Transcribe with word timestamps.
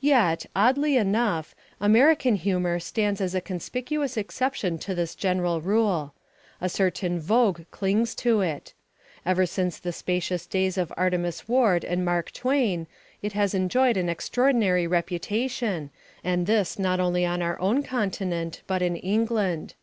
Yet, 0.00 0.46
oddly 0.56 0.96
enough, 0.96 1.54
American 1.80 2.34
humour 2.34 2.80
stands 2.80 3.20
as 3.20 3.36
a 3.36 3.40
conspicuous 3.40 4.16
exception 4.16 4.78
to 4.78 4.96
this 4.96 5.14
general 5.14 5.60
rule. 5.60 6.12
A 6.60 6.68
certain 6.68 7.20
vogue 7.20 7.60
clings 7.70 8.16
to 8.16 8.40
it. 8.40 8.74
Ever 9.24 9.46
since 9.46 9.78
the 9.78 9.92
spacious 9.92 10.44
days 10.48 10.76
of 10.76 10.92
Artemus 10.96 11.46
Ward 11.48 11.84
and 11.84 12.04
Mark 12.04 12.32
Twain 12.32 12.88
it 13.22 13.34
has 13.34 13.54
enjoyed 13.54 13.96
an 13.96 14.08
extraordinary 14.08 14.88
reputation, 14.88 15.90
and 16.24 16.48
this 16.48 16.76
not 16.76 16.98
only 16.98 17.24
on 17.24 17.40
our 17.40 17.56
own 17.60 17.84
continent, 17.84 18.62
but 18.66 18.82
in 18.82 18.96
England. 18.96 19.74